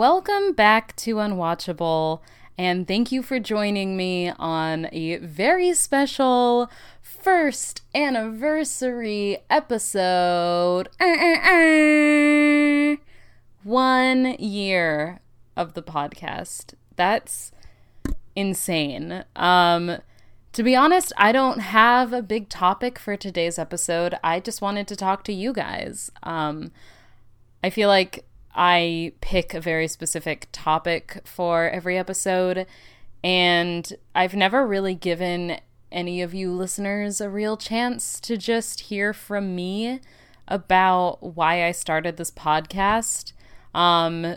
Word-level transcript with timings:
Welcome 0.00 0.52
back 0.54 0.96
to 0.96 1.16
Unwatchable, 1.16 2.22
and 2.56 2.88
thank 2.88 3.12
you 3.12 3.22
for 3.22 3.38
joining 3.38 3.98
me 3.98 4.30
on 4.30 4.88
a 4.92 5.18
very 5.18 5.74
special 5.74 6.70
first 7.02 7.82
anniversary 7.94 9.40
episode. 9.50 10.88
One 13.62 14.36
year 14.38 15.20
of 15.54 15.74
the 15.74 15.82
podcast. 15.82 16.72
That's 16.96 17.52
insane. 18.34 19.26
Um, 19.36 19.98
to 20.54 20.62
be 20.62 20.74
honest, 20.74 21.12
I 21.18 21.30
don't 21.30 21.58
have 21.58 22.14
a 22.14 22.22
big 22.22 22.48
topic 22.48 22.98
for 22.98 23.18
today's 23.18 23.58
episode. 23.58 24.14
I 24.24 24.40
just 24.40 24.62
wanted 24.62 24.88
to 24.88 24.96
talk 24.96 25.24
to 25.24 25.32
you 25.34 25.52
guys. 25.52 26.10
Um, 26.22 26.72
I 27.62 27.68
feel 27.68 27.90
like 27.90 28.24
I 28.62 29.12
pick 29.22 29.54
a 29.54 29.60
very 29.60 29.88
specific 29.88 30.48
topic 30.52 31.22
for 31.24 31.70
every 31.70 31.96
episode, 31.96 32.66
and 33.24 33.90
I've 34.14 34.34
never 34.34 34.66
really 34.66 34.94
given 34.94 35.60
any 35.90 36.20
of 36.20 36.34
you 36.34 36.52
listeners 36.52 37.22
a 37.22 37.30
real 37.30 37.56
chance 37.56 38.20
to 38.20 38.36
just 38.36 38.80
hear 38.80 39.14
from 39.14 39.56
me 39.56 40.00
about 40.46 41.22
why 41.22 41.64
I 41.64 41.72
started 41.72 42.18
this 42.18 42.30
podcast. 42.30 43.32
Um, 43.74 44.36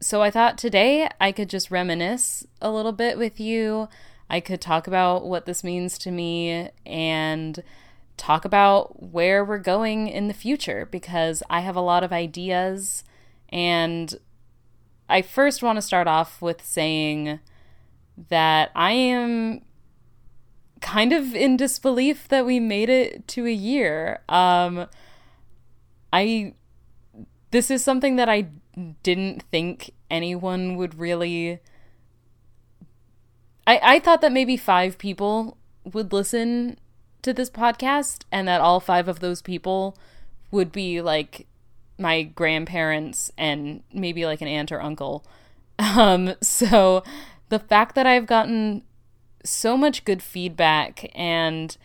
so 0.00 0.22
I 0.22 0.30
thought 0.30 0.56
today 0.56 1.06
I 1.20 1.30
could 1.30 1.50
just 1.50 1.70
reminisce 1.70 2.46
a 2.62 2.70
little 2.70 2.92
bit 2.92 3.18
with 3.18 3.38
you. 3.38 3.90
I 4.30 4.40
could 4.40 4.62
talk 4.62 4.86
about 4.86 5.26
what 5.26 5.44
this 5.44 5.62
means 5.62 5.98
to 5.98 6.10
me 6.10 6.70
and 6.86 7.62
talk 8.16 8.46
about 8.46 9.12
where 9.12 9.44
we're 9.44 9.58
going 9.58 10.08
in 10.08 10.26
the 10.26 10.32
future 10.32 10.88
because 10.90 11.42
I 11.50 11.60
have 11.60 11.76
a 11.76 11.82
lot 11.82 12.02
of 12.02 12.14
ideas 12.14 13.04
and 13.50 14.14
I 15.08 15.22
first 15.22 15.62
want 15.62 15.76
to 15.76 15.82
start 15.82 16.06
off 16.06 16.42
with 16.42 16.64
saying 16.64 17.40
that 18.28 18.70
I 18.74 18.92
am 18.92 19.62
kind 20.80 21.12
of 21.12 21.34
in 21.34 21.56
disbelief 21.56 22.28
that 22.28 22.44
we 22.44 22.60
made 22.60 22.88
it 22.88 23.26
to 23.28 23.46
a 23.46 23.52
year. 23.52 24.20
Um, 24.28 24.86
I 26.12 26.54
this 27.50 27.70
is 27.70 27.82
something 27.82 28.16
that 28.16 28.28
I 28.28 28.48
didn't 29.02 29.42
think 29.50 29.92
anyone 30.10 30.76
would 30.76 30.98
really. 30.98 31.60
I 33.66 33.80
I 33.82 33.98
thought 34.00 34.20
that 34.22 34.32
maybe 34.32 34.56
five 34.56 34.98
people 34.98 35.56
would 35.84 36.12
listen 36.12 36.78
to 37.22 37.32
this 37.32 37.50
podcast, 37.50 38.24
and 38.30 38.46
that 38.48 38.60
all 38.60 38.80
five 38.80 39.08
of 39.08 39.20
those 39.20 39.42
people 39.42 39.96
would 40.50 40.72
be 40.72 41.00
like 41.00 41.46
my 41.98 42.22
grandparents 42.22 43.30
and 43.38 43.82
maybe 43.92 44.26
like 44.26 44.40
an 44.40 44.48
aunt 44.48 44.72
or 44.72 44.80
uncle. 44.80 45.24
Um, 45.78 46.34
so 46.40 47.04
the 47.48 47.58
fact 47.58 47.94
that 47.94 48.06
I've 48.06 48.26
gotten 48.26 48.82
so 49.44 49.76
much 49.76 50.04
good 50.04 50.22
feedback 50.22 51.10
and 51.14 51.76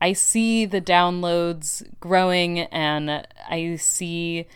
I 0.00 0.12
see 0.12 0.66
the 0.66 0.80
downloads 0.80 1.82
growing 2.00 2.60
and 2.60 3.26
I 3.48 3.76
see 3.76 4.46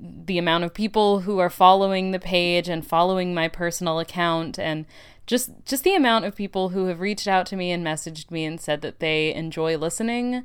the 0.00 0.38
amount 0.38 0.64
of 0.64 0.74
people 0.74 1.20
who 1.20 1.38
are 1.38 1.50
following 1.50 2.10
the 2.10 2.18
page 2.18 2.68
and 2.68 2.84
following 2.84 3.32
my 3.32 3.48
personal 3.48 4.00
account 4.00 4.58
and 4.58 4.84
just 5.26 5.50
just 5.64 5.84
the 5.84 5.94
amount 5.94 6.24
of 6.24 6.34
people 6.34 6.70
who 6.70 6.86
have 6.86 7.00
reached 7.00 7.28
out 7.28 7.46
to 7.46 7.56
me 7.56 7.70
and 7.70 7.84
messaged 7.84 8.30
me 8.30 8.44
and 8.44 8.60
said 8.60 8.80
that 8.80 9.00
they 9.00 9.32
enjoy 9.34 9.76
listening 9.76 10.42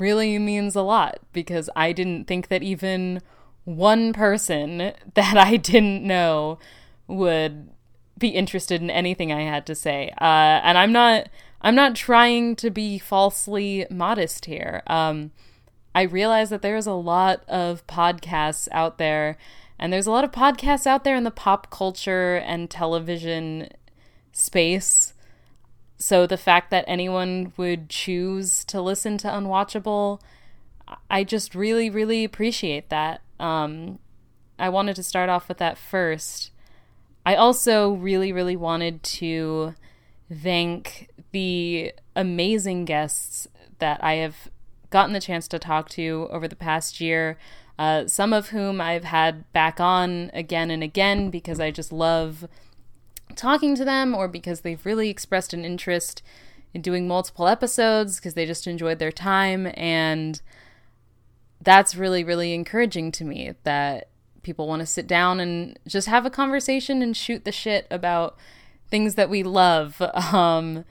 really 0.00 0.38
means 0.38 0.74
a 0.74 0.82
lot 0.82 1.18
because 1.32 1.70
I 1.76 1.92
didn't 1.92 2.26
think 2.26 2.48
that 2.48 2.62
even 2.62 3.20
one 3.64 4.12
person 4.12 4.78
that 5.14 5.36
I 5.36 5.56
didn't 5.56 6.02
know 6.02 6.58
would 7.06 7.70
be 8.18 8.28
interested 8.28 8.82
in 8.82 8.90
anything 8.90 9.32
I 9.32 9.42
had 9.42 9.66
to 9.66 9.74
say. 9.74 10.12
Uh, 10.20 10.60
and 10.62 10.78
I'm 10.78 10.92
not 10.92 11.28
I'm 11.62 11.74
not 11.74 11.94
trying 11.94 12.56
to 12.56 12.70
be 12.70 12.98
falsely 12.98 13.86
modest 13.90 14.46
here. 14.46 14.82
Um, 14.86 15.32
I 15.94 16.02
realize 16.02 16.50
that 16.50 16.62
there's 16.62 16.86
a 16.86 16.92
lot 16.92 17.42
of 17.48 17.86
podcasts 17.86 18.68
out 18.72 18.96
there, 18.96 19.36
and 19.78 19.92
there's 19.92 20.06
a 20.06 20.10
lot 20.10 20.24
of 20.24 20.30
podcasts 20.30 20.86
out 20.86 21.04
there 21.04 21.16
in 21.16 21.24
the 21.24 21.30
pop 21.30 21.70
culture 21.70 22.36
and 22.36 22.70
television 22.70 23.68
space 24.32 25.12
so 26.00 26.26
the 26.26 26.38
fact 26.38 26.70
that 26.70 26.84
anyone 26.88 27.52
would 27.58 27.90
choose 27.90 28.64
to 28.64 28.80
listen 28.80 29.18
to 29.18 29.28
Unwatchable, 29.28 30.18
I 31.10 31.24
just 31.24 31.54
really, 31.54 31.90
really 31.90 32.24
appreciate 32.24 32.88
that. 32.88 33.20
Um, 33.38 33.98
I 34.58 34.70
wanted 34.70 34.96
to 34.96 35.02
start 35.02 35.28
off 35.28 35.46
with 35.46 35.58
that 35.58 35.76
first. 35.76 36.52
I 37.24 37.34
also 37.34 37.92
really, 37.92 38.32
really 38.32 38.56
wanted 38.56 39.02
to 39.02 39.74
thank 40.32 41.10
the 41.32 41.92
amazing 42.16 42.86
guests 42.86 43.46
that 43.78 44.02
I 44.02 44.14
have 44.14 44.50
gotten 44.88 45.12
the 45.12 45.20
chance 45.20 45.46
to 45.48 45.58
talk 45.58 45.90
to 45.90 46.28
over 46.30 46.48
the 46.48 46.56
past 46.56 46.98
year. 46.98 47.36
Uh, 47.78 48.06
some 48.06 48.32
of 48.32 48.48
whom 48.48 48.80
I've 48.80 49.04
had 49.04 49.50
back 49.52 49.80
on 49.80 50.30
again 50.32 50.70
and 50.70 50.82
again 50.82 51.30
because 51.30 51.60
I 51.60 51.70
just 51.70 51.92
love 51.92 52.48
talking 53.36 53.74
to 53.76 53.84
them 53.84 54.14
or 54.14 54.28
because 54.28 54.60
they've 54.60 54.84
really 54.84 55.08
expressed 55.08 55.52
an 55.52 55.64
interest 55.64 56.22
in 56.72 56.82
doing 56.82 57.08
multiple 57.08 57.48
episodes 57.48 58.16
because 58.16 58.34
they 58.34 58.46
just 58.46 58.66
enjoyed 58.66 58.98
their 58.98 59.12
time 59.12 59.70
and 59.74 60.40
that's 61.60 61.94
really 61.94 62.22
really 62.24 62.54
encouraging 62.54 63.10
to 63.12 63.24
me 63.24 63.52
that 63.64 64.08
people 64.42 64.66
want 64.66 64.80
to 64.80 64.86
sit 64.86 65.06
down 65.06 65.40
and 65.40 65.78
just 65.86 66.06
have 66.08 66.24
a 66.24 66.30
conversation 66.30 67.02
and 67.02 67.16
shoot 67.16 67.44
the 67.44 67.52
shit 67.52 67.86
about 67.90 68.36
things 68.88 69.14
that 69.16 69.28
we 69.28 69.42
love 69.42 70.00
um 70.32 70.84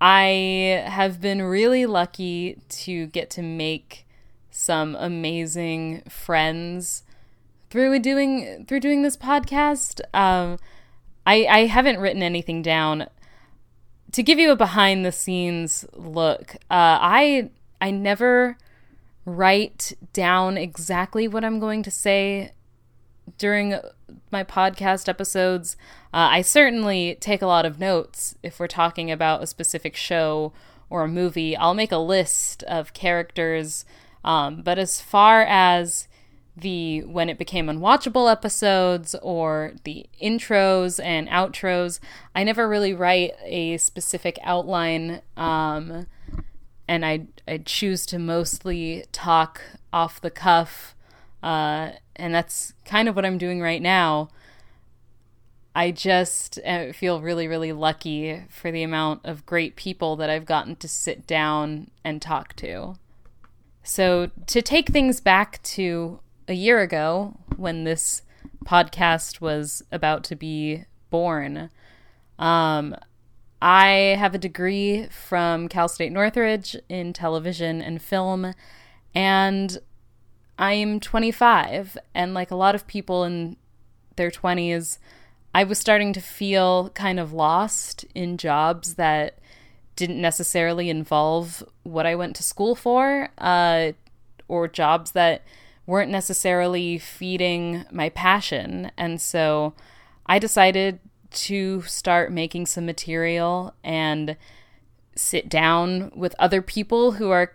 I 0.00 0.84
have 0.86 1.20
been 1.20 1.40
really 1.40 1.86
lucky 1.86 2.58
to 2.68 3.06
get 3.06 3.30
to 3.30 3.42
make 3.42 4.06
some 4.50 4.94
amazing 4.96 6.02
friends 6.10 7.04
through 7.70 7.98
doing 8.00 8.66
through 8.68 8.80
doing 8.80 9.00
this 9.00 9.16
podcast. 9.16 10.00
Um, 10.12 10.58
I, 11.26 11.46
I 11.46 11.66
haven't 11.66 12.00
written 12.00 12.22
anything 12.22 12.62
down. 12.62 13.06
To 14.12 14.22
give 14.22 14.38
you 14.38 14.52
a 14.52 14.56
behind 14.56 15.04
the 15.04 15.12
scenes 15.12 15.84
look, 15.92 16.54
uh, 16.70 16.98
I 17.00 17.50
I 17.80 17.90
never 17.90 18.56
write 19.24 19.92
down 20.12 20.56
exactly 20.56 21.26
what 21.26 21.44
I'm 21.44 21.58
going 21.58 21.82
to 21.82 21.90
say 21.90 22.52
during 23.38 23.74
my 24.30 24.44
podcast 24.44 25.08
episodes. 25.08 25.76
Uh, 26.12 26.28
I 26.30 26.42
certainly 26.42 27.16
take 27.20 27.42
a 27.42 27.46
lot 27.46 27.66
of 27.66 27.80
notes 27.80 28.36
if 28.42 28.60
we're 28.60 28.68
talking 28.68 29.10
about 29.10 29.42
a 29.42 29.46
specific 29.46 29.96
show 29.96 30.52
or 30.90 31.02
a 31.02 31.08
movie. 31.08 31.56
I'll 31.56 31.74
make 31.74 31.92
a 31.92 31.98
list 31.98 32.62
of 32.64 32.92
characters, 32.92 33.84
um, 34.22 34.62
but 34.62 34.78
as 34.78 35.00
far 35.00 35.42
as 35.42 36.06
the 36.56 37.02
when 37.02 37.28
it 37.28 37.38
became 37.38 37.66
unwatchable 37.66 38.30
episodes 38.30 39.14
or 39.22 39.72
the 39.84 40.06
intros 40.22 41.02
and 41.02 41.28
outros. 41.28 41.98
I 42.34 42.44
never 42.44 42.68
really 42.68 42.94
write 42.94 43.32
a 43.44 43.76
specific 43.78 44.38
outline, 44.42 45.22
um, 45.36 46.06
and 46.86 47.04
I 47.04 47.26
I 47.48 47.58
choose 47.58 48.06
to 48.06 48.18
mostly 48.18 49.04
talk 49.10 49.60
off 49.92 50.20
the 50.20 50.30
cuff, 50.30 50.94
uh, 51.42 51.90
and 52.16 52.34
that's 52.34 52.74
kind 52.84 53.08
of 53.08 53.16
what 53.16 53.24
I'm 53.24 53.38
doing 53.38 53.60
right 53.60 53.82
now. 53.82 54.28
I 55.76 55.90
just 55.90 56.60
uh, 56.64 56.92
feel 56.92 57.20
really, 57.20 57.48
really 57.48 57.72
lucky 57.72 58.44
for 58.48 58.70
the 58.70 58.84
amount 58.84 59.22
of 59.24 59.44
great 59.44 59.74
people 59.74 60.14
that 60.16 60.30
I've 60.30 60.46
gotten 60.46 60.76
to 60.76 60.86
sit 60.86 61.26
down 61.26 61.90
and 62.04 62.22
talk 62.22 62.54
to. 62.56 62.94
So, 63.82 64.30
to 64.46 64.62
take 64.62 64.88
things 64.88 65.20
back 65.20 65.60
to 65.64 66.20
a 66.48 66.54
year 66.54 66.80
ago 66.80 67.36
when 67.56 67.84
this 67.84 68.22
podcast 68.64 69.40
was 69.40 69.82
about 69.92 70.24
to 70.24 70.36
be 70.36 70.84
born. 71.10 71.70
Um, 72.38 72.96
I 73.62 74.16
have 74.18 74.34
a 74.34 74.38
degree 74.38 75.06
from 75.10 75.68
Cal 75.68 75.88
State 75.88 76.12
Northridge 76.12 76.76
in 76.88 77.12
television 77.12 77.80
and 77.80 78.02
film, 78.02 78.54
and 79.14 79.78
I'm 80.58 81.00
25. 81.00 81.96
And 82.14 82.34
like 82.34 82.50
a 82.50 82.56
lot 82.56 82.74
of 82.74 82.86
people 82.86 83.24
in 83.24 83.56
their 84.16 84.30
20s, 84.30 84.98
I 85.54 85.64
was 85.64 85.78
starting 85.78 86.12
to 86.12 86.20
feel 86.20 86.90
kind 86.90 87.18
of 87.18 87.32
lost 87.32 88.04
in 88.14 88.36
jobs 88.36 88.94
that 88.94 89.38
didn't 89.96 90.20
necessarily 90.20 90.90
involve 90.90 91.62
what 91.84 92.06
I 92.06 92.16
went 92.16 92.34
to 92.36 92.42
school 92.42 92.74
for, 92.74 93.28
uh, 93.38 93.92
or 94.48 94.68
jobs 94.68 95.12
that 95.12 95.42
weren't 95.86 96.10
necessarily 96.10 96.98
feeding 96.98 97.84
my 97.90 98.08
passion. 98.08 98.90
And 98.96 99.20
so 99.20 99.74
I 100.26 100.38
decided 100.38 101.00
to 101.30 101.82
start 101.82 102.32
making 102.32 102.66
some 102.66 102.86
material 102.86 103.74
and 103.82 104.36
sit 105.16 105.48
down 105.48 106.10
with 106.14 106.34
other 106.38 106.62
people 106.62 107.12
who 107.12 107.30
are 107.30 107.52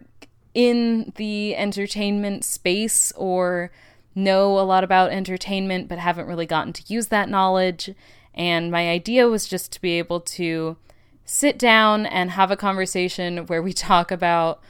in 0.53 1.13
the 1.15 1.55
entertainment 1.55 2.43
space 2.43 3.11
or 3.15 3.71
know 4.15 4.59
a 4.59 4.61
lot 4.61 4.83
about 4.83 5.11
entertainment 5.11 5.87
but 5.87 5.99
haven't 5.99 6.27
really 6.27 6.45
gotten 6.45 6.73
to 6.73 6.93
use 6.93 7.07
that 7.07 7.29
knowledge. 7.29 7.93
And 8.33 8.71
my 8.71 8.89
idea 8.89 9.27
was 9.27 9.47
just 9.47 9.71
to 9.73 9.81
be 9.81 9.97
able 9.97 10.21
to 10.21 10.77
sit 11.25 11.59
down 11.59 12.05
and 12.05 12.31
have 12.31 12.51
a 12.51 12.57
conversation 12.57 13.45
where 13.45 13.61
we 13.61 13.73
talk 13.91 14.11
about 14.11 14.61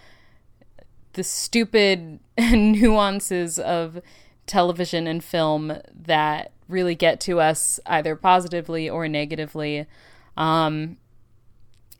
the 1.20 1.24
stupid 1.26 2.18
nuances 2.40 3.60
of 3.60 4.02
television 4.46 5.06
and 5.06 5.22
film 5.22 5.78
that 5.94 6.54
really 6.70 6.96
get 6.96 7.20
to 7.20 7.42
us 7.42 7.78
either 7.86 8.16
positively 8.16 8.90
or 8.90 9.06
negatively. 9.10 9.86
Um, 10.38 10.96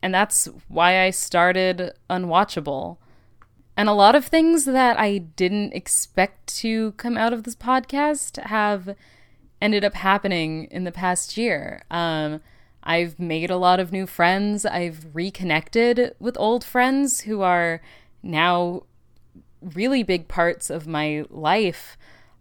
and 0.02 0.14
that's 0.14 0.48
why 0.68 1.04
I 1.04 1.10
started 1.10 1.92
Unwatchable. 2.08 2.96
And 3.76 3.90
a 3.90 3.92
lot 3.92 4.14
of 4.14 4.24
things 4.24 4.64
that 4.64 4.98
I 4.98 5.18
didn't 5.18 5.74
expect 5.74 6.46
to 6.60 6.92
come 6.92 7.18
out 7.18 7.34
of 7.34 7.42
this 7.42 7.56
podcast 7.56 8.42
have 8.44 8.96
ended 9.60 9.84
up 9.84 9.96
happening 9.96 10.64
in 10.70 10.84
the 10.84 10.92
past 10.92 11.36
year. 11.36 11.82
Um, 11.90 12.40
I've 12.82 13.18
made 13.18 13.50
a 13.50 13.58
lot 13.58 13.80
of 13.80 13.92
new 13.92 14.06
friends. 14.06 14.64
I've 14.64 15.08
reconnected 15.12 16.14
with 16.18 16.38
old 16.38 16.64
friends 16.64 17.20
who 17.20 17.42
are 17.42 17.82
now 18.22 18.84
really 19.74 20.02
big 20.02 20.28
parts 20.28 20.70
of 20.70 20.86
my 20.86 21.24
life. 21.30 21.96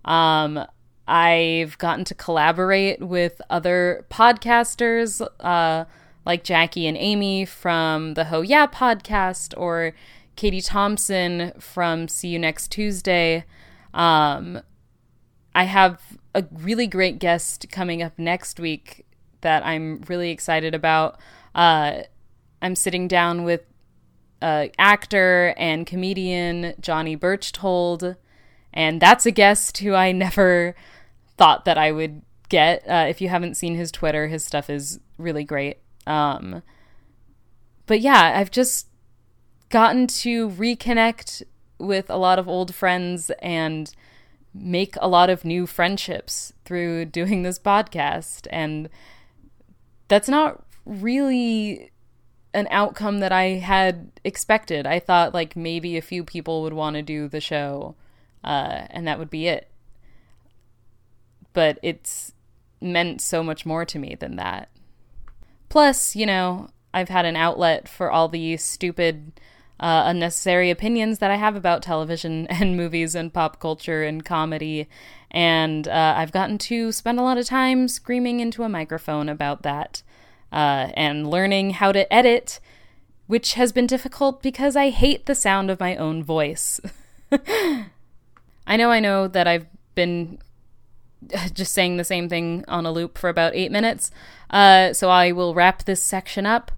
Um, 0.06 0.66
I've 1.08 1.78
gotten 1.78 2.06
to 2.06 2.16
collaborate 2.16 3.02
with 3.02 3.42
other 3.50 4.06
podcasters 4.10 5.26
uh, 5.40 5.86
like 6.26 6.44
Jackie 6.44 6.88
and 6.88 6.98
Amy 6.98 7.46
from 7.46 8.14
the 8.14 8.26
Ho 8.26 8.42
Yeah 8.42 8.68
podcast 8.68 9.54
or 9.58 9.94
Katie 10.36 10.62
Thompson 10.62 11.52
from 11.60 12.08
See 12.08 12.30
You 12.30 12.40
Next 12.40 12.70
Tuesday. 12.70 13.44
Um, 13.94 14.62
I 15.56 15.64
have 15.64 16.00
a 16.36 16.46
really 16.52 16.88
great 16.88 17.20
guest 17.20 17.66
coming 17.72 18.04
up 18.04 18.18
next 18.18 18.60
week 18.60 19.06
that 19.42 19.66
I'm 19.66 20.02
really 20.08 20.30
excited 20.30 20.76
about. 20.76 21.20
Uh, 21.56 22.04
I'm 22.62 22.76
sitting 22.76 23.08
down 23.08 23.44
with 23.44 23.64
uh, 24.42 24.68
actor 24.78 25.54
and 25.58 25.86
comedian 25.86 26.74
Johnny 26.80 27.16
Berchtold, 27.16 28.16
and 28.74 29.02
that's 29.02 29.26
a 29.26 29.32
guest 29.32 29.80
who 29.80 29.94
I 29.94 30.12
never 30.14 30.76
thought 31.38 31.66
that 31.66 31.78
I 31.78 31.92
would 31.92 32.22
get. 32.50 32.84
Uh, 32.88 33.06
if 33.08 33.22
you 33.22 33.30
haven't 33.30 33.56
seen 33.56 33.76
his 33.76 33.92
Twitter, 33.92 34.28
his 34.28 34.46
stuff 34.46 34.70
is 34.70 35.00
really 35.18 35.44
great. 35.44 35.78
Um, 36.06 36.64
but 37.86 38.02
yeah, 38.02 38.34
I've 38.36 38.52
just 38.52 38.88
gotten 39.70 40.08
to 40.08 40.50
reconnect 40.50 41.44
with 41.78 42.10
a 42.10 42.18
lot 42.18 42.40
of 42.40 42.48
old 42.48 42.76
friends 42.76 43.32
and 43.42 43.94
make 44.54 44.96
a 45.00 45.08
lot 45.08 45.30
of 45.30 45.46
new 45.46 45.66
friendships 45.66 46.54
through 46.66 47.06
doing 47.06 47.44
this 47.44 47.60
podcast. 47.60 48.48
And 48.52 48.90
that's 50.08 50.30
not 50.30 50.64
really 50.86 51.92
an 52.54 52.68
outcome 52.72 53.20
that 53.20 53.32
I 53.32 53.44
had 53.58 54.12
expected. 54.24 54.88
I 54.88 55.00
thought 55.00 55.34
like 55.34 55.56
maybe 55.56 55.98
a 55.98 56.02
few 56.02 56.24
people 56.24 56.64
would 56.64 56.74
want 56.74 56.96
to 56.96 57.02
do 57.02 57.28
the 57.28 57.42
show, 57.42 57.96
uh, 58.44 58.88
and 58.90 59.08
that 59.08 59.20
would 59.20 59.30
be 59.30 59.48
it 59.48 59.70
but 61.54 61.80
it's 61.82 62.34
meant 62.82 63.22
so 63.22 63.44
much 63.44 63.66
more 63.66 63.86
to 63.86 64.00
me 64.00 64.16
than 64.20 64.36
that. 64.38 64.70
Plus, 65.68 66.16
you 66.16 66.26
know, 66.26 66.70
I've 66.94 67.10
had 67.10 67.26
an 67.26 67.36
outlet 67.36 67.88
for 67.88 68.10
all 68.10 68.28
the 68.28 68.58
stupid, 68.58 69.34
uh, 69.80 70.04
unnecessary 70.06 70.70
opinions 70.70 71.20
that 71.20 71.32
I 71.32 71.36
have 71.36 71.56
about 71.56 71.82
television 71.82 72.48
and 72.50 72.78
movies 72.78 73.16
and 73.16 73.34
pop 73.34 73.60
culture 73.60 74.04
and 74.04 74.24
comedy. 74.24 74.88
And 75.32 75.88
uh, 75.88 76.16
I've 76.18 76.32
gotten 76.32 76.58
to 76.60 76.92
spend 76.92 77.20
a 77.20 77.24
lot 77.24 77.38
of 77.38 77.46
time 77.46 77.88
screaming 77.88 78.40
into 78.40 78.64
a 78.64 78.70
microphone 78.70 79.30
about 79.30 79.62
that 79.64 80.02
uh, 80.52 80.90
and 80.96 81.30
learning 81.30 81.72
how 81.72 81.92
to 81.92 82.12
edit, 82.12 82.60
which 83.28 83.54
has 83.54 83.72
been 83.72 83.88
difficult 83.88 84.42
because 84.42 84.76
I 84.76 84.90
hate 84.90 85.26
the 85.26 85.36
sound 85.36 85.70
of 85.70 85.80
my 85.80 85.96
own 85.96 86.24
voice. 86.24 86.80
I 87.32 88.76
know, 88.78 88.92
I 88.92 89.00
know 89.00 89.28
that 89.28 89.48
I've 89.48 89.68
been 89.96 90.40
just 91.54 91.74
saying 91.74 91.98
the 91.98 92.04
same 92.04 92.30
thing 92.30 92.64
on 92.68 92.86
a 92.86 92.92
loop 92.92 93.18
for 93.18 93.30
about 93.30 93.56
eight 93.56 93.72
minutes. 93.72 94.12
Uh, 94.50 94.94
so 94.94 95.10
I 95.10 95.32
will 95.32 95.54
wrap 95.54 95.86
this 95.86 96.02
section 96.02 96.46
up. 96.46 96.72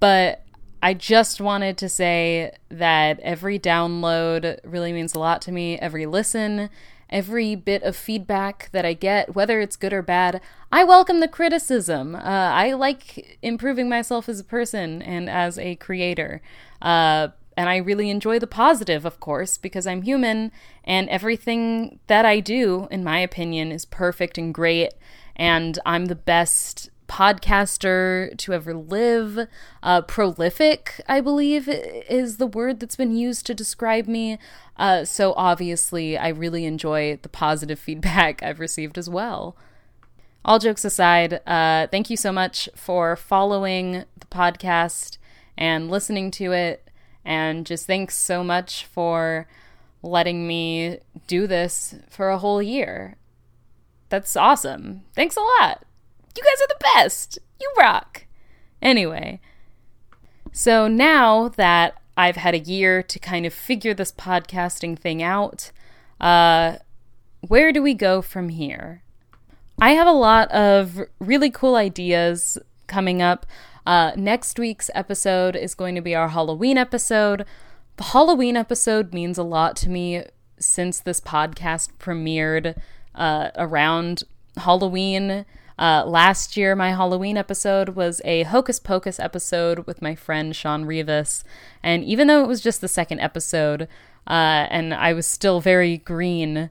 But 0.00 0.44
I 0.82 0.94
just 0.94 1.40
wanted 1.40 1.76
to 1.78 1.88
say 1.88 2.52
that 2.68 3.18
every 3.20 3.58
download 3.58 4.60
really 4.64 4.92
means 4.92 5.14
a 5.14 5.18
lot 5.18 5.42
to 5.42 5.52
me. 5.52 5.78
Every 5.78 6.06
listen, 6.06 6.70
every 7.10 7.54
bit 7.54 7.82
of 7.82 7.96
feedback 7.96 8.68
that 8.72 8.84
I 8.84 8.92
get, 8.92 9.34
whether 9.34 9.60
it's 9.60 9.76
good 9.76 9.92
or 9.92 10.02
bad, 10.02 10.40
I 10.70 10.84
welcome 10.84 11.20
the 11.20 11.28
criticism. 11.28 12.14
Uh, 12.14 12.20
I 12.20 12.74
like 12.74 13.38
improving 13.42 13.88
myself 13.88 14.28
as 14.28 14.40
a 14.40 14.44
person 14.44 15.02
and 15.02 15.30
as 15.30 15.58
a 15.58 15.76
creator. 15.76 16.42
Uh, 16.82 17.28
and 17.56 17.68
I 17.68 17.76
really 17.78 18.08
enjoy 18.08 18.38
the 18.38 18.46
positive, 18.46 19.04
of 19.04 19.18
course, 19.18 19.58
because 19.58 19.86
I'm 19.86 20.02
human 20.02 20.52
and 20.84 21.08
everything 21.08 21.98
that 22.06 22.24
I 22.24 22.38
do, 22.38 22.86
in 22.90 23.02
my 23.02 23.18
opinion, 23.18 23.72
is 23.72 23.84
perfect 23.84 24.38
and 24.38 24.54
great. 24.54 24.94
And 25.34 25.78
I'm 25.84 26.06
the 26.06 26.14
best 26.14 26.90
podcaster 27.08 28.36
to 28.38 28.52
ever 28.52 28.74
live. 28.74 29.48
Uh, 29.82 30.02
prolific, 30.02 31.00
I 31.08 31.20
believe, 31.20 31.68
is 31.68 32.36
the 32.36 32.46
word 32.46 32.80
that's 32.80 32.96
been 32.96 33.16
used 33.16 33.46
to 33.46 33.54
describe 33.54 34.06
me. 34.06 34.38
Uh, 34.76 35.04
so 35.04 35.34
obviously, 35.36 36.16
I 36.16 36.28
really 36.28 36.64
enjoy 36.64 37.18
the 37.22 37.28
positive 37.28 37.78
feedback 37.80 38.42
I've 38.42 38.60
received 38.60 38.98
as 38.98 39.10
well. 39.10 39.56
All 40.44 40.58
jokes 40.58 40.84
aside, 40.84 41.40
uh, 41.46 41.88
thank 41.90 42.10
you 42.10 42.16
so 42.16 42.32
much 42.32 42.68
for 42.74 43.16
following 43.16 44.04
the 44.18 44.26
podcast 44.30 45.18
and 45.56 45.90
listening 45.90 46.30
to 46.32 46.52
it. 46.52 46.88
And 47.24 47.66
just 47.66 47.86
thanks 47.86 48.16
so 48.16 48.42
much 48.44 48.86
for 48.86 49.46
letting 50.02 50.46
me 50.46 50.98
do 51.26 51.46
this 51.46 51.96
for 52.08 52.30
a 52.30 52.38
whole 52.38 52.62
year. 52.62 53.16
That's 54.08 54.36
awesome. 54.36 55.02
Thanks 55.14 55.36
a 55.36 55.40
lot. 55.40 55.84
You 56.38 56.44
guys 56.44 56.62
are 56.62 56.68
the 56.68 56.84
best. 56.94 57.38
You 57.60 57.68
rock. 57.76 58.24
Anyway, 58.80 59.40
so 60.52 60.86
now 60.86 61.48
that 61.48 62.00
I've 62.16 62.36
had 62.36 62.54
a 62.54 62.60
year 62.60 63.02
to 63.02 63.18
kind 63.18 63.44
of 63.44 63.52
figure 63.52 63.92
this 63.92 64.12
podcasting 64.12 64.96
thing 64.96 65.20
out, 65.20 65.72
uh, 66.20 66.76
where 67.40 67.72
do 67.72 67.82
we 67.82 67.92
go 67.92 68.22
from 68.22 68.50
here? 68.50 69.02
I 69.80 69.90
have 69.94 70.06
a 70.06 70.12
lot 70.12 70.48
of 70.52 71.00
really 71.18 71.50
cool 71.50 71.74
ideas 71.74 72.56
coming 72.86 73.20
up. 73.20 73.44
Uh, 73.84 74.12
next 74.14 74.60
week's 74.60 74.90
episode 74.94 75.56
is 75.56 75.74
going 75.74 75.96
to 75.96 76.00
be 76.00 76.14
our 76.14 76.28
Halloween 76.28 76.78
episode. 76.78 77.46
The 77.96 78.04
Halloween 78.04 78.56
episode 78.56 79.12
means 79.12 79.38
a 79.38 79.42
lot 79.42 79.74
to 79.78 79.90
me 79.90 80.22
since 80.60 81.00
this 81.00 81.20
podcast 81.20 81.94
premiered 81.98 82.80
uh, 83.16 83.50
around 83.56 84.22
Halloween. 84.56 85.44
Uh, 85.78 86.04
last 86.04 86.56
year, 86.56 86.74
my 86.74 86.90
Halloween 86.90 87.36
episode 87.36 87.90
was 87.90 88.20
a 88.24 88.42
Hocus 88.44 88.80
Pocus 88.80 89.20
episode 89.20 89.86
with 89.86 90.02
my 90.02 90.14
friend 90.14 90.54
Sean 90.56 90.84
Rivas. 90.84 91.44
And 91.82 92.02
even 92.04 92.26
though 92.26 92.42
it 92.42 92.48
was 92.48 92.60
just 92.60 92.80
the 92.80 92.88
second 92.88 93.20
episode, 93.20 93.82
uh, 94.26 94.66
and 94.70 94.92
I 94.92 95.12
was 95.12 95.26
still 95.26 95.60
very 95.60 95.98
green, 95.98 96.70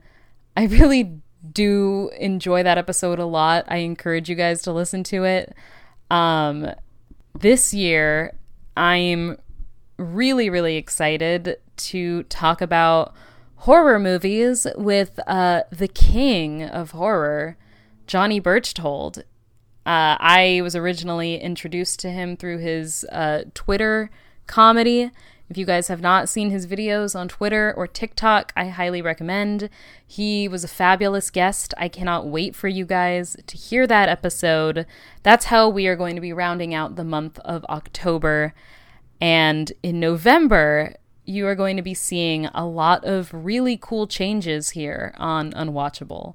I 0.56 0.66
really 0.66 1.20
do 1.52 2.10
enjoy 2.18 2.62
that 2.62 2.78
episode 2.78 3.18
a 3.18 3.24
lot. 3.24 3.64
I 3.68 3.78
encourage 3.78 4.28
you 4.28 4.34
guys 4.34 4.60
to 4.62 4.72
listen 4.72 5.04
to 5.04 5.24
it. 5.24 5.54
Um, 6.10 6.70
this 7.38 7.72
year, 7.72 8.34
I'm 8.76 9.38
really, 9.96 10.50
really 10.50 10.76
excited 10.76 11.58
to 11.76 12.24
talk 12.24 12.60
about 12.60 13.14
horror 13.56 13.98
movies 13.98 14.66
with 14.76 15.18
uh, 15.26 15.62
the 15.70 15.88
king 15.88 16.62
of 16.62 16.92
horror, 16.92 17.56
Johnny 18.08 18.40
Berchtold. 18.40 19.18
Uh, 19.86 20.18
I 20.18 20.60
was 20.64 20.74
originally 20.74 21.36
introduced 21.40 22.00
to 22.00 22.10
him 22.10 22.36
through 22.36 22.58
his 22.58 23.04
uh, 23.12 23.44
Twitter 23.54 24.10
comedy 24.48 25.12
if 25.50 25.56
you 25.56 25.64
guys 25.64 25.88
have 25.88 26.02
not 26.02 26.28
seen 26.28 26.50
his 26.50 26.66
videos 26.66 27.18
on 27.18 27.26
Twitter 27.28 27.72
or 27.74 27.86
TikTok, 27.86 28.52
I 28.54 28.66
highly 28.66 29.00
recommend. 29.00 29.70
He 30.06 30.46
was 30.46 30.62
a 30.62 30.68
fabulous 30.68 31.30
guest. 31.30 31.72
I 31.78 31.88
cannot 31.88 32.26
wait 32.26 32.54
for 32.54 32.68
you 32.68 32.84
guys 32.84 33.34
to 33.46 33.56
hear 33.56 33.86
that 33.86 34.10
episode. 34.10 34.84
That's 35.22 35.46
how 35.46 35.70
we 35.70 35.86
are 35.86 35.96
going 35.96 36.16
to 36.16 36.20
be 36.20 36.34
rounding 36.34 36.74
out 36.74 36.96
the 36.96 37.04
month 37.04 37.38
of 37.40 37.64
October. 37.66 38.52
And 39.22 39.72
in 39.82 39.98
November, 39.98 40.96
you 41.24 41.46
are 41.46 41.54
going 41.54 41.76
to 41.76 41.82
be 41.82 41.94
seeing 41.94 42.46
a 42.46 42.66
lot 42.66 43.04
of 43.04 43.32
really 43.32 43.78
cool 43.80 44.06
changes 44.06 44.70
here 44.70 45.14
on 45.16 45.52
Unwatchable. 45.52 46.34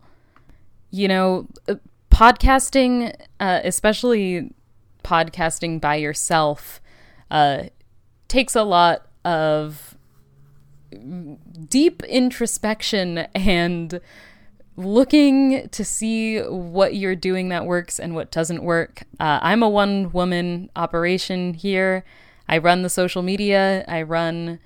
You 0.94 1.08
know, 1.08 1.48
uh, 1.68 1.76
podcasting, 2.12 3.16
uh, 3.40 3.62
especially 3.64 4.54
podcasting 5.04 5.82
by 5.82 5.96
yourself, 5.96 6.80
uh, 7.32 7.64
takes 8.28 8.56
a 8.56 8.62
lot 8.62 9.08
of 9.26 9.98
deep 11.68 12.04
introspection 12.04 13.26
and 13.34 14.00
looking 14.78 15.68
to 15.70 15.84
see 15.84 16.40
what 16.42 16.94
you're 16.94 17.16
doing 17.16 17.50
that 17.50 17.66
works 17.66 18.00
and 18.00 18.14
what 18.14 18.30
doesn't 18.30 18.62
work. 18.62 19.02
Uh, 19.20 19.40
I'm 19.42 19.64
a 19.64 19.70
one 19.70 20.12
woman 20.12 20.70
operation 20.76 21.56
here. 21.56 22.06
I 22.48 22.60
run 22.60 22.84
the 22.84 22.90
social 22.90 23.24
media, 23.24 23.84
I 23.88 24.04
run, 24.04 24.60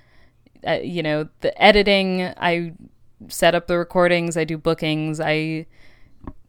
uh, 0.66 0.72
you 0.82 1.02
know, 1.02 1.30
the 1.40 1.58
editing, 1.58 2.34
I 2.36 2.74
set 3.28 3.54
up 3.54 3.66
the 3.66 3.78
recordings, 3.78 4.36
I 4.36 4.44
do 4.44 4.58
bookings, 4.58 5.20
I 5.20 5.64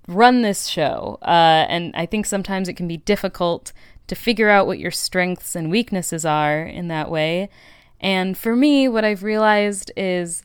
run 0.09 0.41
this 0.41 0.67
show. 0.67 1.19
Uh, 1.21 1.65
and 1.69 1.93
I 1.95 2.05
think 2.05 2.25
sometimes 2.25 2.67
it 2.67 2.73
can 2.73 2.87
be 2.87 2.97
difficult 2.97 3.71
to 4.07 4.15
figure 4.15 4.49
out 4.49 4.65
what 4.65 4.79
your 4.79 4.91
strengths 4.91 5.55
and 5.55 5.69
weaknesses 5.69 6.25
are 6.25 6.63
in 6.63 6.87
that 6.87 7.11
way. 7.11 7.49
And 7.99 8.37
for 8.37 8.55
me, 8.55 8.87
what 8.87 9.05
I've 9.05 9.23
realized 9.23 9.91
is 9.95 10.43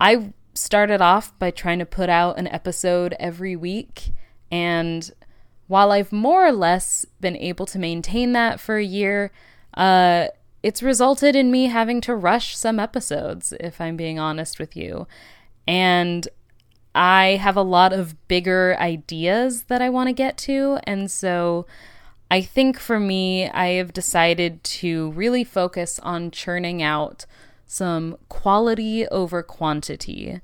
I 0.00 0.32
started 0.54 1.00
off 1.00 1.36
by 1.38 1.50
trying 1.50 1.80
to 1.80 1.86
put 1.86 2.08
out 2.08 2.38
an 2.38 2.46
episode 2.46 3.16
every 3.18 3.56
week. 3.56 4.12
And 4.50 5.10
while 5.66 5.90
I've 5.90 6.12
more 6.12 6.46
or 6.46 6.52
less 6.52 7.04
been 7.20 7.36
able 7.36 7.66
to 7.66 7.78
maintain 7.78 8.32
that 8.32 8.60
for 8.60 8.76
a 8.76 8.84
year, 8.84 9.32
uh, 9.74 10.28
it's 10.62 10.82
resulted 10.82 11.34
in 11.34 11.50
me 11.50 11.66
having 11.66 12.00
to 12.02 12.14
rush 12.14 12.56
some 12.56 12.78
episodes, 12.78 13.52
if 13.58 13.80
I'm 13.80 13.96
being 13.96 14.20
honest 14.20 14.60
with 14.60 14.76
you. 14.76 15.08
And 15.66 16.28
I 16.94 17.36
have 17.40 17.56
a 17.56 17.62
lot 17.62 17.92
of 17.92 18.28
bigger 18.28 18.76
ideas 18.78 19.64
that 19.64 19.82
I 19.82 19.90
want 19.90 20.08
to 20.08 20.12
get 20.12 20.36
to. 20.38 20.78
And 20.84 21.10
so 21.10 21.66
I 22.30 22.40
think 22.40 22.78
for 22.78 22.98
me, 22.98 23.48
I 23.48 23.68
have 23.74 23.92
decided 23.92 24.62
to 24.64 25.10
really 25.12 25.44
focus 25.44 25.98
on 26.00 26.30
churning 26.30 26.82
out 26.82 27.26
some 27.66 28.16
quality 28.28 29.06
over 29.08 29.42
quantity. 29.42 30.40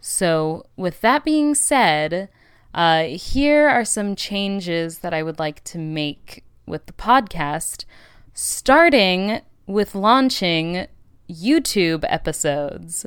So, 0.00 0.66
with 0.76 1.00
that 1.00 1.24
being 1.24 1.54
said, 1.54 2.28
uh, 2.72 3.04
here 3.04 3.68
are 3.68 3.84
some 3.84 4.14
changes 4.14 4.98
that 4.98 5.12
I 5.12 5.22
would 5.22 5.38
like 5.38 5.64
to 5.64 5.78
make 5.78 6.44
with 6.66 6.86
the 6.86 6.92
podcast, 6.92 7.84
starting 8.32 9.40
with 9.66 9.94
launching 9.94 10.86
YouTube 11.28 12.04
episodes. 12.08 13.06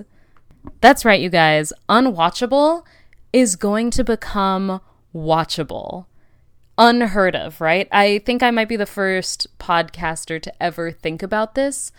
That's 0.81 1.05
right, 1.05 1.19
you 1.19 1.29
guys. 1.29 1.73
Unwatchable 1.89 2.83
is 3.33 3.55
going 3.55 3.91
to 3.91 4.03
become 4.03 4.81
watchable. 5.13 6.05
Unheard 6.77 7.35
of, 7.35 7.61
right? 7.61 7.87
I 7.91 8.19
think 8.19 8.41
I 8.41 8.51
might 8.51 8.69
be 8.69 8.75
the 8.75 8.85
first 8.85 9.47
podcaster 9.59 10.41
to 10.41 10.63
ever 10.63 10.91
think 10.91 11.21
about 11.21 11.55
this. 11.55 11.91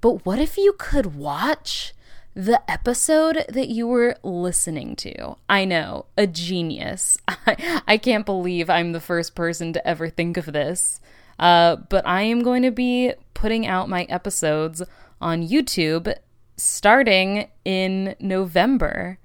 But 0.00 0.26
what 0.26 0.38
if 0.38 0.56
you 0.56 0.74
could 0.78 1.16
watch 1.16 1.94
the 2.34 2.60
episode 2.70 3.46
that 3.48 3.68
you 3.68 3.86
were 3.86 4.16
listening 4.22 4.94
to? 4.96 5.36
I 5.48 5.64
know, 5.64 6.06
a 6.18 6.26
genius. 6.26 7.16
I, 7.28 7.82
I 7.86 7.96
can't 7.96 8.26
believe 8.26 8.68
I'm 8.68 8.92
the 8.92 9.00
first 9.00 9.34
person 9.34 9.72
to 9.72 9.86
ever 9.86 10.10
think 10.10 10.36
of 10.36 10.46
this. 10.46 11.00
Uh, 11.38 11.76
but 11.76 12.06
I 12.06 12.22
am 12.22 12.42
going 12.42 12.62
to 12.62 12.70
be 12.70 13.12
putting 13.34 13.66
out 13.66 13.88
my 13.88 14.04
episodes 14.04 14.82
on 15.20 15.46
YouTube 15.46 16.14
starting 16.56 17.48
in 17.64 18.14
November. 18.20 19.18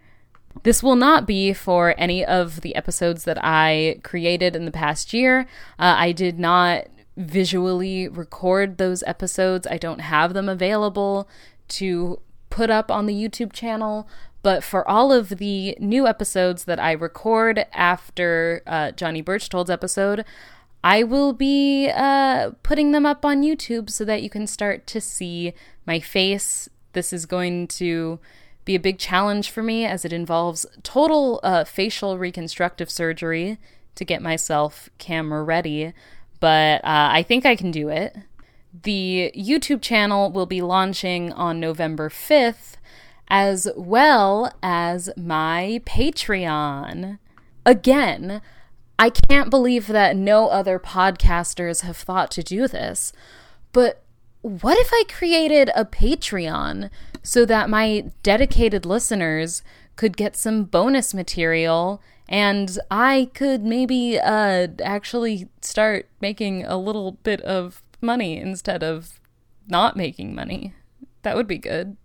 This 0.64 0.84
will 0.84 0.96
not 0.96 1.26
be 1.26 1.54
for 1.54 1.96
any 1.98 2.26
of 2.26 2.62
the 2.62 2.76
episodes 2.76 3.24
that 3.24 3.38
I 3.42 4.00
created 4.04 4.56
in 4.56 4.66
the 4.66 4.72
past 4.72 5.14
year. 5.14 5.42
Uh, 5.80 5.96
I 5.98 6.12
did 6.12 6.40
not 6.40 6.88
visually 7.18 8.08
record 8.08 8.78
those 8.78 9.04
episodes, 9.04 9.68
I 9.68 9.78
don't 9.78 10.00
have 10.00 10.34
them 10.34 10.50
available 10.50 11.28
to 11.70 12.20
put 12.50 12.70
up 12.70 12.92
on 12.92 13.06
the 13.06 13.14
YouTube 13.14 13.54
channel. 13.54 14.08
But 14.44 14.64
for 14.64 14.88
all 14.88 15.12
of 15.12 15.30
the 15.30 15.78
new 15.80 16.08
episodes 16.08 16.66
that 16.66 16.80
I 16.80 16.94
record 16.94 17.66
after 17.74 18.64
uh, 18.66 18.92
Johnny 18.92 19.22
Berchtold's 19.22 19.70
episode, 19.70 20.26
I 20.84 21.04
will 21.04 21.32
be 21.32 21.92
uh, 21.94 22.52
putting 22.64 22.92
them 22.92 23.06
up 23.06 23.24
on 23.24 23.44
YouTube 23.44 23.90
so 23.90 24.04
that 24.06 24.24
you 24.24 24.32
can 24.32 24.48
start 24.48 24.88
to 24.88 25.00
see 25.00 25.54
my 25.86 26.00
face 26.00 26.70
this 26.94 27.14
is 27.14 27.26
going 27.26 27.68
to 27.68 28.20
be 28.66 28.76
a 28.76 28.80
big 28.80 29.00
challenge 29.00 29.50
for 29.50 29.64
me 29.64 29.86
as 29.86 30.06
it 30.06 30.14
involves 30.14 30.66
total 30.84 31.40
uh, 31.44 31.64
facial 31.64 32.18
reconstructive 32.18 32.90
surgery 32.90 33.58
to 33.96 34.06
get 34.06 34.22
myself 34.22 34.90
camera 34.98 35.44
ready, 35.44 35.94
but 36.40 36.84
uh, 36.84 37.10
I 37.12 37.24
think 37.24 37.46
I 37.46 37.56
can 37.56 37.72
do 37.72 37.90
it. 37.90 38.16
The 38.84 39.32
YouTube 39.36 39.82
channel 39.82 40.32
will 40.32 40.46
be 40.46 40.62
launching 40.62 41.34
on 41.34 41.60
November 41.60 42.10
5th, 42.10 42.78
as 43.28 43.68
well 43.76 44.54
as 44.64 45.10
my 45.18 45.82
Patreon. 45.86 47.20
Again, 47.66 48.42
I 48.98 49.10
can't 49.10 49.50
believe 49.50 49.88
that 49.88 50.16
no 50.16 50.48
other 50.48 50.80
podcasters 50.80 51.82
have 51.82 51.98
thought 51.98 52.32
to 52.32 52.44
do 52.44 52.68
this, 52.68 53.12
but 53.74 54.04
what 54.42 54.78
if 54.78 54.90
I 54.92 55.04
created 55.08 55.70
a 55.76 55.86
Patreon 55.86 56.90
so 57.24 57.46
that 57.46 57.70
my 57.70 58.12
dedicated 58.24 58.86
listeners 58.86 59.64
could 59.96 60.18
get 60.18 60.36
some 60.36 60.64
bonus 60.64 61.14
material 61.14 62.02
and 62.28 62.78
I 62.90 63.30
could 63.34 63.64
maybe 63.64 64.20
uh, 64.20 64.68
actually 64.84 65.48
start 65.62 66.08
making 66.22 66.66
a 66.66 66.78
little 66.78 67.14
bit 67.24 67.42
of 67.42 67.84
money 68.02 68.38
instead 68.38 68.84
of 68.84 69.20
not 69.68 69.96
making 69.96 70.34
money? 70.34 70.74
That 71.24 71.36
would 71.36 71.48
be 71.48 71.58
good. 71.58 71.98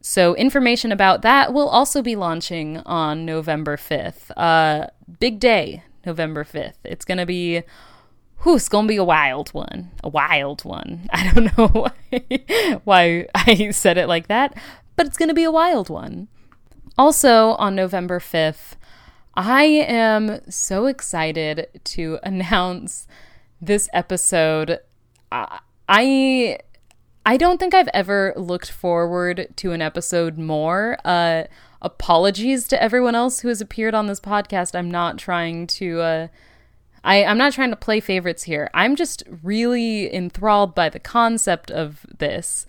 So, 0.00 0.36
information 0.36 0.92
about 0.92 1.22
that 1.22 1.52
will 1.54 1.68
also 1.68 2.02
be 2.02 2.14
launching 2.14 2.78
on 2.80 3.24
November 3.24 3.78
5th. 3.78 4.30
Uh, 4.36 4.88
big 5.18 5.40
day, 5.40 5.82
November 6.04 6.44
5th. 6.44 6.76
It's 6.84 7.06
going 7.06 7.18
to 7.18 7.26
be 7.26 7.62
whew, 8.44 8.56
it's 8.56 8.68
gonna 8.68 8.86
be 8.86 8.96
a 8.96 9.04
wild 9.04 9.48
one. 9.52 9.90
A 10.04 10.08
wild 10.08 10.64
one. 10.64 11.08
I 11.12 11.32
don't 11.32 11.58
know 11.58 11.68
why, 11.68 12.80
why 12.84 13.26
I 13.34 13.70
said 13.70 13.98
it 13.98 14.06
like 14.06 14.28
that, 14.28 14.56
but 14.96 15.06
it's 15.06 15.16
gonna 15.16 15.34
be 15.34 15.44
a 15.44 15.50
wild 15.50 15.88
one. 15.88 16.28
Also, 16.96 17.52
on 17.54 17.74
November 17.74 18.20
5th, 18.20 18.76
I 19.34 19.64
am 19.64 20.40
so 20.48 20.86
excited 20.86 21.68
to 21.82 22.18
announce 22.22 23.08
this 23.60 23.88
episode. 23.92 24.78
I 25.32 26.58
I 27.26 27.36
don't 27.38 27.58
think 27.58 27.72
I've 27.72 27.88
ever 27.94 28.34
looked 28.36 28.70
forward 28.70 29.48
to 29.56 29.72
an 29.72 29.80
episode 29.80 30.36
more. 30.36 30.98
Uh, 31.04 31.44
apologies 31.80 32.68
to 32.68 32.82
everyone 32.82 33.14
else 33.14 33.40
who 33.40 33.48
has 33.48 33.62
appeared 33.62 33.94
on 33.94 34.06
this 34.06 34.20
podcast. 34.20 34.78
I'm 34.78 34.90
not 34.90 35.16
trying 35.16 35.66
to 35.68 36.00
uh, 36.00 36.28
I, 37.04 37.22
I'm 37.24 37.38
not 37.38 37.52
trying 37.52 37.70
to 37.70 37.76
play 37.76 38.00
favorites 38.00 38.44
here. 38.44 38.70
I'm 38.72 38.96
just 38.96 39.22
really 39.42 40.12
enthralled 40.12 40.74
by 40.74 40.88
the 40.88 40.98
concept 40.98 41.70
of 41.70 42.06
this. 42.18 42.66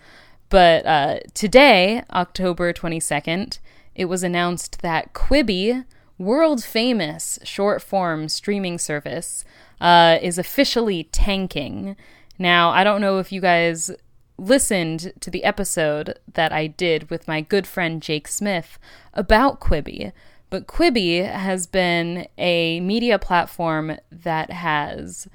But 0.49 0.85
uh, 0.85 1.19
today, 1.33 2.03
October 2.11 2.73
22nd, 2.73 3.59
it 3.95 4.05
was 4.05 4.23
announced 4.23 4.81
that 4.81 5.13
Quibi, 5.13 5.85
world 6.17 6.63
famous 6.63 7.39
short 7.43 7.81
form 7.81 8.27
streaming 8.27 8.77
service, 8.77 9.45
uh, 9.79 10.19
is 10.21 10.37
officially 10.37 11.05
tanking. 11.05 11.95
Now, 12.37 12.71
I 12.71 12.83
don't 12.83 13.01
know 13.01 13.19
if 13.19 13.31
you 13.31 13.39
guys 13.39 13.89
listened 14.37 15.13
to 15.21 15.31
the 15.31 15.45
episode 15.45 16.19
that 16.33 16.51
I 16.51 16.67
did 16.67 17.09
with 17.09 17.27
my 17.27 17.39
good 17.39 17.65
friend 17.65 18.01
Jake 18.01 18.27
Smith 18.27 18.77
about 19.13 19.61
Quibi, 19.61 20.11
but 20.49 20.67
Quibi 20.67 21.29
has 21.29 21.67
been 21.67 22.27
a 22.37 22.79
media 22.79 23.19
platform 23.19 23.97
that 24.11 24.51
has 24.51 25.27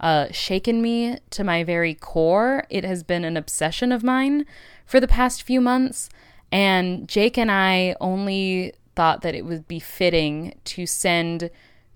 uh, 0.00 0.26
shaken 0.30 0.80
me 0.80 1.18
to 1.30 1.42
my 1.42 1.64
very 1.64 1.94
core. 1.94 2.64
It 2.70 2.84
has 2.84 3.02
been 3.02 3.24
an 3.24 3.36
obsession 3.36 3.92
of 3.92 4.04
mine 4.04 4.46
for 4.86 5.00
the 5.00 5.08
past 5.08 5.42
few 5.42 5.60
months. 5.60 6.08
And 6.52 7.08
Jake 7.08 7.36
and 7.36 7.50
I 7.50 7.96
only 8.00 8.72
thought 8.94 9.22
that 9.22 9.34
it 9.34 9.44
would 9.44 9.68
be 9.68 9.80
fitting 9.80 10.54
to 10.64 10.86
send 10.86 11.50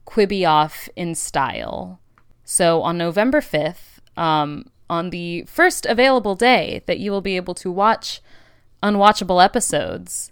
Quibi 0.07 0.49
off 0.49 0.89
in 0.97 1.15
style. 1.15 2.01
So 2.45 2.83
on 2.83 2.99
November 2.99 3.41
5th, 3.41 4.01
um, 4.17 4.67
on 4.91 5.11
the 5.11 5.45
first 5.45 5.87
available 5.87 6.35
day 6.35 6.83
that 6.87 6.99
you 6.99 7.11
will 7.11 7.23
be 7.23 7.37
able 7.37 7.55
to 7.55 7.71
watch 7.71 8.21
unwatchable 8.83 9.43
episodes, 9.43 10.32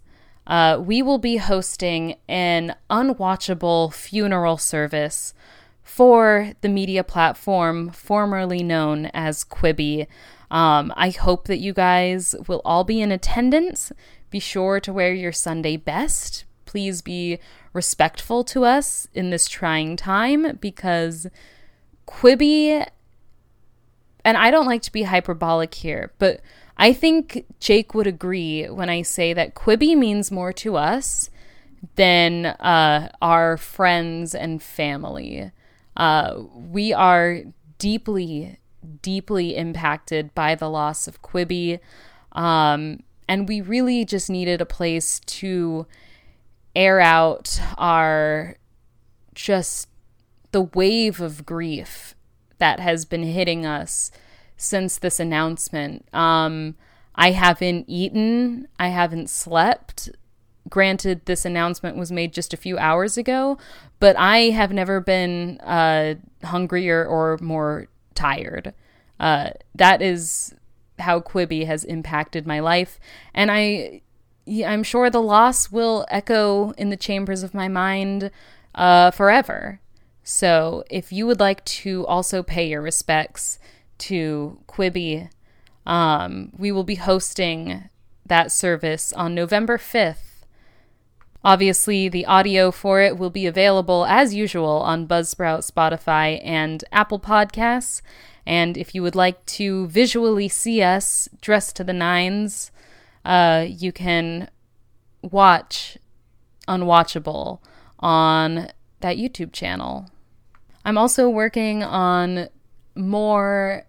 uh, 0.50 0.76
we 0.84 1.00
will 1.00 1.18
be 1.18 1.36
hosting 1.36 2.16
an 2.28 2.74
unwatchable 2.90 3.94
funeral 3.94 4.56
service 4.58 5.32
for 5.80 6.52
the 6.60 6.68
media 6.68 7.04
platform 7.04 7.90
formerly 7.90 8.64
known 8.64 9.06
as 9.14 9.44
Quibi. 9.44 10.08
Um, 10.50 10.92
I 10.96 11.10
hope 11.10 11.46
that 11.46 11.60
you 11.60 11.72
guys 11.72 12.34
will 12.48 12.62
all 12.64 12.82
be 12.82 13.00
in 13.00 13.12
attendance. 13.12 13.92
Be 14.30 14.40
sure 14.40 14.80
to 14.80 14.92
wear 14.92 15.14
your 15.14 15.30
Sunday 15.30 15.76
best. 15.76 16.44
Please 16.66 17.00
be 17.00 17.38
respectful 17.72 18.42
to 18.44 18.64
us 18.64 19.06
in 19.14 19.30
this 19.30 19.46
trying 19.46 19.94
time 19.94 20.56
because 20.60 21.28
Quibi, 22.08 22.84
and 24.24 24.36
I 24.36 24.50
don't 24.50 24.66
like 24.66 24.82
to 24.82 24.92
be 24.92 25.04
hyperbolic 25.04 25.74
here, 25.74 26.12
but 26.18 26.40
I 26.80 26.94
think 26.94 27.44
Jake 27.60 27.94
would 27.94 28.06
agree 28.06 28.66
when 28.66 28.88
I 28.88 29.02
say 29.02 29.34
that 29.34 29.54
Quibi 29.54 29.94
means 29.94 30.30
more 30.30 30.50
to 30.54 30.76
us 30.76 31.28
than 31.96 32.46
uh, 32.46 33.12
our 33.20 33.58
friends 33.58 34.34
and 34.34 34.62
family. 34.62 35.52
Uh, 35.94 36.42
we 36.54 36.94
are 36.94 37.42
deeply, 37.78 38.58
deeply 39.02 39.56
impacted 39.56 40.34
by 40.34 40.54
the 40.54 40.70
loss 40.70 41.06
of 41.06 41.20
Quibi. 41.20 41.80
Um, 42.32 43.02
and 43.28 43.46
we 43.46 43.60
really 43.60 44.06
just 44.06 44.30
needed 44.30 44.62
a 44.62 44.66
place 44.66 45.20
to 45.20 45.86
air 46.74 46.98
out 46.98 47.60
our 47.76 48.56
just 49.34 49.86
the 50.52 50.62
wave 50.62 51.20
of 51.20 51.44
grief 51.44 52.14
that 52.56 52.80
has 52.80 53.04
been 53.04 53.22
hitting 53.22 53.66
us 53.66 54.10
since 54.60 54.98
this 54.98 55.18
announcement. 55.18 56.06
Um, 56.14 56.74
I 57.14 57.30
haven't 57.30 57.86
eaten, 57.88 58.68
I 58.78 58.88
haven't 58.88 59.30
slept. 59.30 60.10
Granted, 60.68 61.24
this 61.24 61.46
announcement 61.46 61.96
was 61.96 62.12
made 62.12 62.34
just 62.34 62.52
a 62.52 62.58
few 62.58 62.76
hours 62.76 63.16
ago, 63.16 63.56
but 64.00 64.16
I 64.18 64.50
have 64.50 64.70
never 64.70 65.00
been 65.00 65.58
uh, 65.60 66.16
hungrier 66.44 67.06
or 67.06 67.38
more 67.40 67.88
tired. 68.14 68.74
Uh, 69.18 69.50
that 69.74 70.02
is 70.02 70.54
how 70.98 71.20
Quibi 71.20 71.64
has 71.64 71.82
impacted 71.84 72.46
my 72.46 72.60
life, 72.60 73.00
and 73.34 73.50
I, 73.50 74.02
I'm 74.46 74.82
sure 74.82 75.08
the 75.08 75.22
loss 75.22 75.72
will 75.72 76.04
echo 76.10 76.72
in 76.72 76.90
the 76.90 76.96
chambers 76.98 77.42
of 77.42 77.54
my 77.54 77.68
mind 77.68 78.30
uh, 78.74 79.10
forever. 79.10 79.80
So, 80.22 80.84
if 80.90 81.12
you 81.12 81.26
would 81.26 81.40
like 81.40 81.64
to 81.64 82.06
also 82.06 82.42
pay 82.42 82.68
your 82.68 82.82
respects 82.82 83.58
to 84.00 84.58
Quibi, 84.66 85.30
um, 85.86 86.52
we 86.56 86.72
will 86.72 86.84
be 86.84 86.96
hosting 86.96 87.88
that 88.26 88.52
service 88.52 89.12
on 89.12 89.34
November 89.34 89.78
5th. 89.78 90.44
Obviously, 91.42 92.08
the 92.08 92.26
audio 92.26 92.70
for 92.70 93.00
it 93.00 93.16
will 93.16 93.30
be 93.30 93.46
available 93.46 94.04
as 94.04 94.34
usual 94.34 94.80
on 94.82 95.08
Buzzsprout, 95.08 95.70
Spotify, 95.70 96.40
and 96.44 96.84
Apple 96.92 97.18
Podcasts. 97.18 98.02
And 98.46 98.76
if 98.76 98.94
you 98.94 99.02
would 99.02 99.14
like 99.14 99.44
to 99.46 99.86
visually 99.86 100.48
see 100.48 100.82
us 100.82 101.28
dressed 101.40 101.76
to 101.76 101.84
the 101.84 101.92
nines, 101.92 102.70
uh, 103.24 103.64
you 103.68 103.92
can 103.92 104.50
watch 105.22 105.98
Unwatchable 106.68 107.60
on 107.98 108.68
that 109.00 109.16
YouTube 109.16 109.52
channel. 109.52 110.10
I'm 110.84 110.98
also 110.98 111.28
working 111.28 111.82
on 111.82 112.48
more 112.94 113.86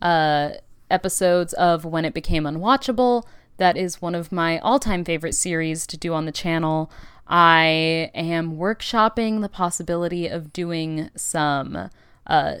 uh, 0.00 0.50
episodes 0.90 1.52
of 1.54 1.84
When 1.84 2.04
It 2.04 2.14
Became 2.14 2.44
Unwatchable. 2.44 3.24
That 3.58 3.76
is 3.76 4.00
one 4.00 4.14
of 4.14 4.32
my 4.32 4.58
all 4.58 4.78
time 4.78 5.04
favorite 5.04 5.34
series 5.34 5.86
to 5.88 5.96
do 5.96 6.14
on 6.14 6.26
the 6.26 6.32
channel. 6.32 6.90
I 7.26 8.10
am 8.14 8.56
workshopping 8.56 9.42
the 9.42 9.48
possibility 9.48 10.26
of 10.28 10.52
doing 10.52 11.10
some 11.14 11.90
uh, 12.26 12.54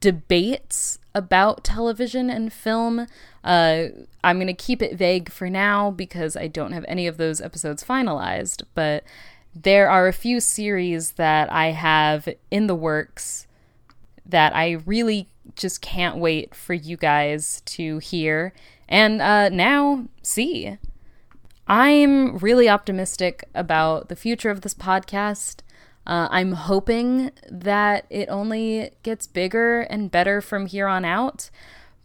debates 0.00 0.98
about 1.14 1.62
television 1.62 2.28
and 2.28 2.52
film. 2.52 3.06
Uh, 3.44 3.84
I'm 4.24 4.36
going 4.38 4.48
to 4.48 4.54
keep 4.54 4.82
it 4.82 4.96
vague 4.96 5.30
for 5.30 5.48
now 5.48 5.90
because 5.90 6.36
I 6.36 6.48
don't 6.48 6.72
have 6.72 6.84
any 6.88 7.06
of 7.06 7.18
those 7.18 7.40
episodes 7.40 7.84
finalized, 7.84 8.62
but 8.74 9.04
there 9.54 9.88
are 9.88 10.08
a 10.08 10.12
few 10.12 10.40
series 10.40 11.12
that 11.12 11.52
I 11.52 11.66
have 11.66 12.28
in 12.50 12.66
the 12.66 12.74
works 12.74 13.46
that 14.26 14.56
I 14.56 14.72
really 14.72 15.28
just 15.56 15.80
can't 15.80 16.16
wait 16.16 16.54
for 16.54 16.74
you 16.74 16.96
guys 16.96 17.62
to 17.66 17.98
hear 17.98 18.52
and 18.88 19.20
uh, 19.20 19.48
now 19.48 20.06
see. 20.22 20.78
I'm 21.66 22.36
really 22.38 22.68
optimistic 22.68 23.44
about 23.54 24.08
the 24.08 24.16
future 24.16 24.50
of 24.50 24.60
this 24.60 24.74
podcast. 24.74 25.60
Uh, 26.06 26.28
I'm 26.30 26.52
hoping 26.52 27.30
that 27.50 28.04
it 28.10 28.28
only 28.28 28.90
gets 29.02 29.26
bigger 29.26 29.80
and 29.82 30.10
better 30.10 30.42
from 30.42 30.66
here 30.66 30.86
on 30.86 31.04
out. 31.04 31.50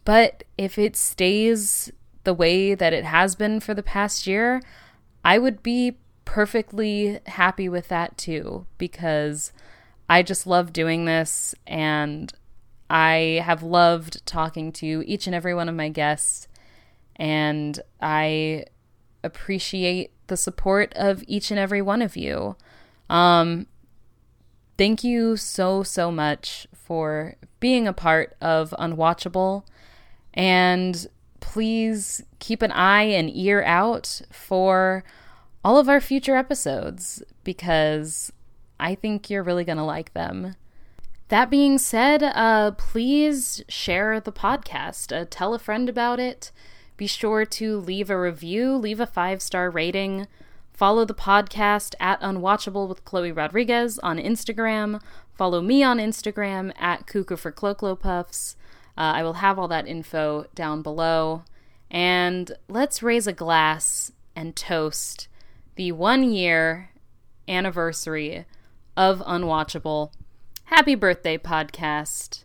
But 0.06 0.44
if 0.56 0.78
it 0.78 0.96
stays 0.96 1.92
the 2.24 2.32
way 2.32 2.74
that 2.74 2.94
it 2.94 3.04
has 3.04 3.34
been 3.34 3.60
for 3.60 3.74
the 3.74 3.82
past 3.82 4.26
year, 4.26 4.62
I 5.22 5.38
would 5.38 5.62
be 5.62 5.98
perfectly 6.24 7.18
happy 7.26 7.68
with 7.68 7.88
that 7.88 8.16
too 8.16 8.64
because 8.78 9.52
I 10.08 10.22
just 10.22 10.46
love 10.46 10.72
doing 10.72 11.04
this 11.04 11.54
and 11.66 12.32
I 12.90 13.40
have 13.44 13.62
loved 13.62 14.26
talking 14.26 14.72
to 14.72 15.04
each 15.06 15.26
and 15.26 15.34
every 15.34 15.54
one 15.54 15.68
of 15.68 15.74
my 15.74 15.88
guests 15.88 16.48
and 17.14 17.78
I 18.00 18.64
appreciate 19.22 20.10
the 20.26 20.36
support 20.36 20.92
of 20.96 21.22
each 21.26 21.50
and 21.50 21.60
every 21.60 21.82
one 21.82 22.02
of 22.02 22.16
you. 22.16 22.56
Um, 23.08 23.66
thank 24.78 25.04
you 25.04 25.36
so, 25.36 25.82
so 25.82 26.10
much 26.10 26.66
for 26.74 27.36
being 27.60 27.86
a 27.86 27.92
part 27.92 28.36
of 28.40 28.74
Unwatchable. 28.78 29.64
And 30.32 31.06
please 31.40 32.22
keep 32.38 32.62
an 32.62 32.72
eye 32.72 33.02
and 33.02 33.30
ear 33.34 33.62
out 33.64 34.22
for 34.32 35.04
all 35.62 35.76
of 35.76 35.88
our 35.88 36.00
future 36.00 36.36
episodes 36.36 37.22
because 37.44 38.32
I 38.78 38.94
think 38.94 39.28
you're 39.28 39.42
really 39.42 39.64
going 39.64 39.78
to 39.78 39.84
like 39.84 40.14
them. 40.14 40.56
That 41.30 41.48
being 41.48 41.78
said, 41.78 42.24
uh, 42.24 42.72
please 42.72 43.62
share 43.68 44.18
the 44.18 44.32
podcast. 44.32 45.16
Uh, 45.16 45.26
tell 45.30 45.54
a 45.54 45.60
friend 45.60 45.88
about 45.88 46.18
it. 46.18 46.50
Be 46.96 47.06
sure 47.06 47.44
to 47.44 47.78
leave 47.78 48.10
a 48.10 48.20
review, 48.20 48.74
leave 48.74 48.98
a 48.98 49.06
five 49.06 49.40
star 49.40 49.70
rating. 49.70 50.26
Follow 50.72 51.04
the 51.04 51.14
podcast 51.14 51.94
at 52.00 52.20
Unwatchable 52.20 52.88
with 52.88 53.04
Chloe 53.04 53.30
Rodriguez 53.30 54.00
on 54.00 54.18
Instagram. 54.18 55.00
Follow 55.38 55.62
me 55.62 55.84
on 55.84 55.98
Instagram 55.98 56.72
at 56.76 57.06
Cuckoo 57.06 57.36
for 57.36 57.52
Cloclo 57.52 57.96
Puffs. 57.98 58.56
Uh, 58.98 59.12
I 59.14 59.22
will 59.22 59.34
have 59.34 59.56
all 59.56 59.68
that 59.68 59.86
info 59.86 60.46
down 60.56 60.82
below. 60.82 61.44
And 61.92 62.50
let's 62.68 63.04
raise 63.04 63.28
a 63.28 63.32
glass 63.32 64.10
and 64.34 64.56
toast 64.56 65.28
the 65.76 65.92
one 65.92 66.32
year 66.32 66.90
anniversary 67.46 68.46
of 68.96 69.20
Unwatchable. 69.20 70.10
Happy 70.70 70.94
birthday, 70.94 71.36
podcast. 71.36 72.44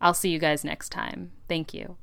I'll 0.00 0.14
see 0.14 0.30
you 0.30 0.38
guys 0.38 0.64
next 0.64 0.90
time. 0.90 1.32
Thank 1.48 1.74
you. 1.74 1.96